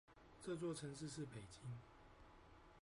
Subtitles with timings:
[0.43, 1.61] 這座城市是北京